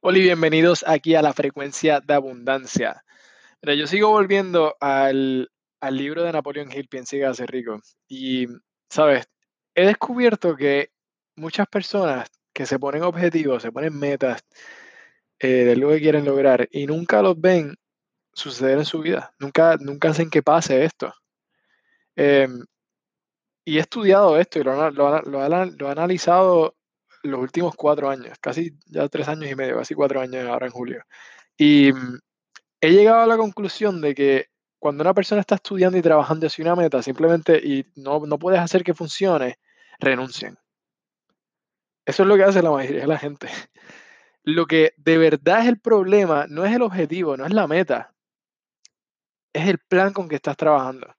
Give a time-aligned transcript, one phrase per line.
[0.00, 3.02] Hola y bienvenidos aquí a la frecuencia de abundancia.
[3.62, 7.80] Mira, yo sigo volviendo al, al libro de Napoleon Hill, Piensa y hágase rico.
[8.06, 8.46] Y,
[8.90, 9.26] sabes,
[9.74, 10.90] he descubierto que
[11.34, 14.42] muchas personas que se ponen objetivos, se ponen metas
[15.38, 17.74] eh, de lo que quieren lograr y nunca los ven
[18.32, 19.34] suceder en su vida.
[19.38, 21.12] Nunca, nunca hacen que pase esto.
[22.16, 22.64] Em,
[23.64, 26.76] y he estudiado esto y lo, lo lo lo he analizado
[27.22, 30.72] los últimos cuatro años, casi ya tres años y medio, casi cuatro años ahora en
[30.72, 31.04] julio.
[31.56, 32.18] Y mm,
[32.80, 34.48] he llegado a la conclusión de que
[34.78, 38.60] cuando una persona está estudiando y trabajando hacia una meta, simplemente y no, no puedes
[38.60, 39.58] hacer que funcione,
[39.98, 40.58] renuncian.
[42.04, 43.48] Eso es lo que hace la mayoría de la gente.
[44.48, 48.14] Lo que de verdad es el problema no es el objetivo, no es la meta,
[49.52, 51.12] es el plan con que estás trabajando.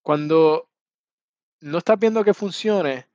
[0.00, 0.70] Cuando
[1.60, 3.09] no estás viendo que funcione,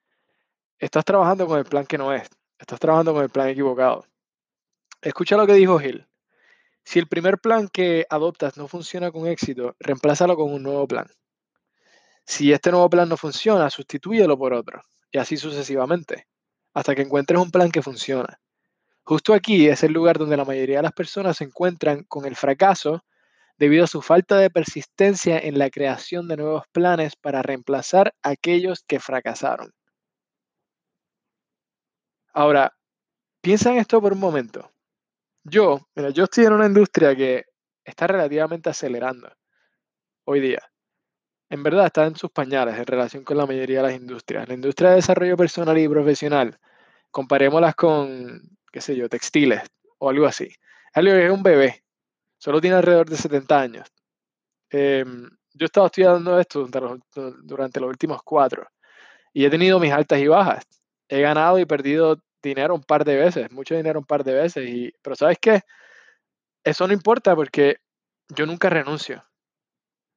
[0.80, 4.06] estás trabajando con el plan que no es, estás trabajando con el plan equivocado.
[5.02, 6.08] Escucha lo que dijo Hill.
[6.84, 11.08] Si el primer plan que adoptas no funciona con éxito, reemplázalo con un nuevo plan.
[12.26, 14.82] Si este nuevo plan no funciona, sustitúyelo por otro,
[15.12, 16.28] y así sucesivamente,
[16.74, 18.40] hasta que encuentres un plan que funciona.
[19.04, 22.36] Justo aquí es el lugar donde la mayoría de las personas se encuentran con el
[22.36, 23.04] fracaso
[23.58, 28.84] debido a su falta de persistencia en la creación de nuevos planes para reemplazar aquellos
[28.88, 29.72] que fracasaron.
[32.36, 32.76] Ahora,
[33.42, 34.70] piensa en esto por un momento.
[35.46, 37.46] Yo, mira, yo estoy en una industria que
[37.86, 39.32] está relativamente acelerando
[40.26, 40.62] hoy día.
[41.50, 44.50] En verdad está en sus pañales en relación con la mayoría de las industrias.
[44.50, 46.60] La industria de desarrollo personal y profesional,
[47.10, 49.62] comparémoslas con, qué sé yo, textiles
[50.00, 50.50] o algo así.
[50.94, 51.86] Algo que es un bebé,
[52.38, 53.88] solo tiene alrededor de 70 años.
[54.70, 56.68] Em, yo he estado estudiando esto
[57.44, 58.68] durante los últimos cuatro
[59.32, 60.66] y he tenido mis altas y bajas.
[61.08, 64.70] He ganado y perdido dinero un par de veces, mucho dinero un par de veces.
[64.70, 65.62] Y, pero ¿sabes qué?
[66.64, 67.78] Eso no importa porque
[68.30, 69.24] yo nunca renuncio.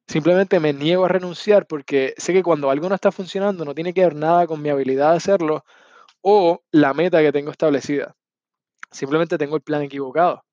[0.06, 3.92] Simplemente me niego a renunciar porque sé que cuando algo no está funcionando no tiene
[3.92, 5.64] que ver nada con mi habilidad de hacerlo
[6.22, 8.16] o la meta que tengo establecida.
[8.90, 10.44] Simplemente tengo el plan equivocado.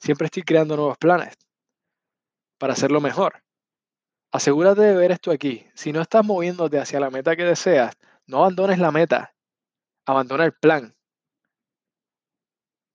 [0.00, 1.36] Siempre estoy creando nuevos planes
[2.58, 3.42] para hacerlo mejor.
[4.30, 5.66] Asegúrate de ver esto aquí.
[5.74, 7.96] Si no estás moviéndote hacia la meta que deseas,
[8.26, 9.34] no abandones la meta,
[10.06, 10.94] abandona el plan.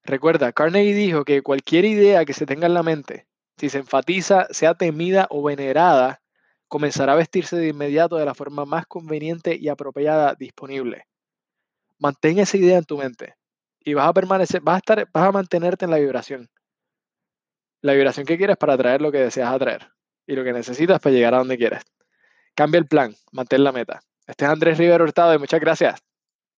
[0.03, 3.25] Recuerda, Carnegie dijo que cualquier idea que se tenga en la mente,
[3.57, 6.21] si se enfatiza, sea temida o venerada,
[6.67, 11.07] comenzará a vestirse de inmediato de la forma más conveniente y apropiada disponible.
[11.99, 13.35] Mantén esa idea en tu mente
[13.79, 16.49] y vas a permanecer, vas a estar, vas a mantenerte en la vibración.
[17.81, 19.89] La vibración que quieres para atraer lo que deseas atraer
[20.25, 21.83] y lo que necesitas para llegar a donde quieres.
[22.55, 24.01] Cambia el plan, mantén la meta.
[24.25, 26.01] Este es Andrés Rivera Hurtado y muchas gracias.